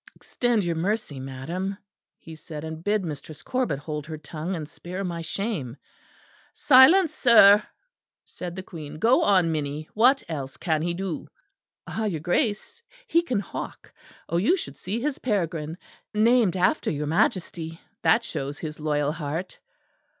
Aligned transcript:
"Extend 0.15 0.65
your 0.65 0.75
mercy, 0.77 1.19
madam," 1.19 1.77
he 2.17 2.35
said, 2.35 2.63
"and 2.63 2.83
bid 2.83 3.05
Mistress 3.05 3.43
Corbet 3.43 3.77
hold 3.77 4.07
her 4.07 4.17
tongue 4.17 4.55
and 4.55 4.67
spare 4.67 5.03
my 5.03 5.21
shame." 5.21 5.77
"Silence, 6.55 7.13
sir!" 7.13 7.61
said 8.25 8.55
the 8.55 8.63
Queen. 8.63 8.97
"Go 8.97 9.21
on, 9.21 9.51
Minnie; 9.51 9.87
what 9.93 10.23
else 10.27 10.57
can 10.57 10.81
he 10.81 10.95
do?" 10.95 11.27
"Ah! 11.85 12.05
your 12.05 12.19
Grace, 12.19 12.81
he 13.05 13.21
can 13.21 13.41
hawk. 13.41 13.93
Oh! 14.27 14.37
you 14.37 14.57
should 14.57 14.75
see 14.75 14.99
his 14.99 15.19
peregrine; 15.19 15.77
named 16.15 16.57
after 16.57 16.89
your 16.89 17.05
Majesty. 17.05 17.79
That 18.01 18.23
shows 18.23 18.57
his 18.57 18.79
loyal 18.79 19.11
heart." 19.11 19.59